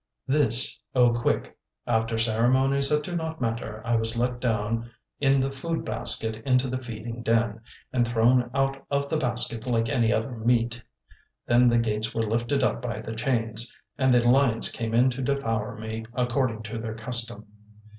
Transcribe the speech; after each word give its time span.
"This, 0.25 0.81
O 0.95 1.13
Quick. 1.13 1.55
After 1.85 2.17
ceremonies 2.17 2.89
that 2.89 3.03
do 3.03 3.15
not 3.15 3.39
matter, 3.39 3.83
I 3.85 3.97
was 3.97 4.17
let 4.17 4.39
down 4.39 4.89
in 5.19 5.39
the 5.39 5.51
food 5.51 5.85
basket 5.85 6.37
into 6.43 6.67
the 6.67 6.79
feeding 6.79 7.21
den, 7.21 7.61
and 7.93 8.07
thrown 8.07 8.49
out 8.55 8.83
of 8.89 9.09
the 9.09 9.17
basket 9.17 9.67
like 9.67 9.89
any 9.89 10.11
other 10.11 10.31
meat. 10.37 10.81
Then 11.45 11.67
the 11.69 11.77
gates 11.77 12.15
were 12.15 12.25
lifted 12.25 12.63
up 12.63 12.81
by 12.81 12.99
the 12.99 13.13
chains, 13.15 13.71
and 13.95 14.11
the 14.11 14.27
lions 14.27 14.71
came 14.71 14.95
in 14.95 15.11
to 15.11 15.21
devour 15.21 15.77
me 15.77 16.07
according 16.15 16.63
to 16.63 16.79
their 16.79 16.95
custom." 16.95 17.45